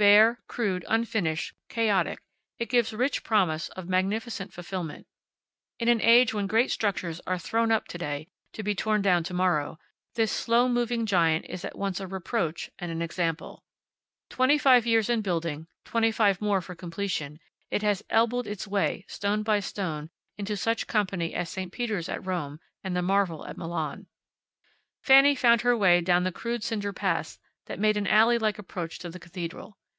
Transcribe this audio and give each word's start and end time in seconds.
Bare, 0.00 0.40
crude, 0.48 0.82
unfinished, 0.88 1.52
chaotic, 1.68 2.20
it 2.58 2.70
gives 2.70 2.94
rich 2.94 3.22
promise 3.22 3.68
of 3.76 3.86
magnificent 3.86 4.50
fulfillment. 4.50 5.06
In 5.78 5.88
an 5.88 6.00
age 6.00 6.32
when 6.32 6.46
great 6.46 6.70
structures 6.70 7.20
are 7.26 7.36
thrown 7.38 7.70
up 7.70 7.86
to 7.88 7.98
day, 7.98 8.26
to 8.54 8.62
be 8.62 8.74
torn 8.74 9.02
down 9.02 9.24
to 9.24 9.34
morrow, 9.34 9.78
this 10.14 10.32
slow 10.32 10.70
moving 10.70 11.04
giant 11.04 11.44
is 11.50 11.66
at 11.66 11.76
once 11.76 12.00
a 12.00 12.06
reproach 12.06 12.70
and 12.78 12.90
an 12.90 13.02
example. 13.02 13.62
Twenty 14.30 14.56
five 14.56 14.86
years 14.86 15.10
in 15.10 15.20
building, 15.20 15.66
twenty 15.84 16.10
five 16.10 16.40
more 16.40 16.62
for 16.62 16.74
completion, 16.74 17.38
it 17.70 17.82
has 17.82 18.02
elbowed 18.08 18.46
its 18.46 18.66
way, 18.66 19.04
stone 19.06 19.42
by 19.42 19.60
stone, 19.60 20.08
into 20.38 20.56
such 20.56 20.86
company 20.86 21.34
as 21.34 21.50
St. 21.50 21.70
Peter's 21.70 22.08
at 22.08 22.24
Rome, 22.24 22.58
and 22.82 22.96
the 22.96 23.02
marvel 23.02 23.44
at 23.46 23.58
Milan. 23.58 24.06
Fanny 25.04 25.34
found 25.34 25.60
her 25.60 25.76
way 25.76 26.00
down 26.00 26.24
the 26.24 26.32
crude 26.32 26.64
cinder 26.64 26.94
paths 26.94 27.38
that 27.66 27.78
made 27.78 27.98
an 27.98 28.06
alley 28.06 28.38
like 28.38 28.58
approach 28.58 28.98
to 29.00 29.10
the 29.10 29.20
cathedral. 29.20 29.76